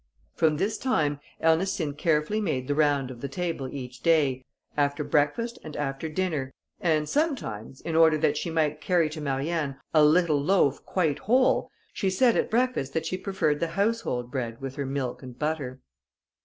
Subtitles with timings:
[0.33, 4.43] From this time Ernestine carefully made the round of the table each day,
[4.75, 9.77] after breakfast, and after dinner, and sometimes, in order that she might carry to Marianne
[9.93, 14.59] a little loaf quite whole, she said at breakfast that she preferred the household bread
[14.59, 15.81] with her milk and butter.